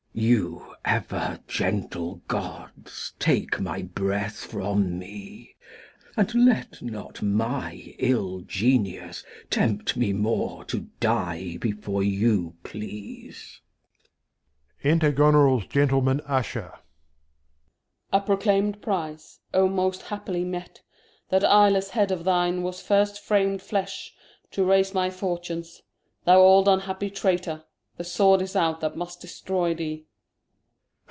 Glost. 0.13 0.25
You 0.25 0.75
ever 0.83 1.39
gentle 1.47 2.15
Gods 2.27 3.13
take 3.17 3.61
my 3.61 3.81
Breath 3.81 4.39
from 4.39 4.99
me, 4.99 5.55
And 6.17 6.35
let 6.45 6.81
not 6.81 7.21
my 7.21 7.71
iU 7.97 8.43
Genius 8.45 9.23
tempt 9.49 9.95
me 9.95 10.11
more 10.11 10.65
To 10.65 10.89
Die 10.99 11.55
before 11.61 12.03
you 12.03 12.57
please. 12.63 13.61
Enter 14.83 15.13
Goneril's 15.13 15.67
Gentleman 15.67 16.19
Usher. 16.25 16.71
Gent. 16.73 16.79
A 18.11 18.19
proclaim'd 18.19 18.81
Prize, 18.81 19.39
O 19.53 19.69
most 19.69 20.01
happily 20.01 20.43
met, 20.43 20.81
That 21.29 21.45
Eye 21.45 21.69
less 21.69 21.91
Head 21.91 22.11
of 22.11 22.25
thine 22.25 22.63
was 22.63 22.81
first 22.81 23.17
fram'd 23.21 23.61
Flesh 23.61 24.13
To 24.51 24.65
raise 24.65 24.93
my 24.93 25.09
Fortunes; 25.09 25.81
thou 26.25 26.41
old 26.41 26.67
unhappy 26.67 27.09
Traytor, 27.09 27.63
The 27.97 28.03
Sword 28.05 28.41
is 28.41 28.55
out 28.55 28.79
that 28.81 28.97
must 28.97 29.21
destroy 29.21 29.75
thee. 29.75 30.05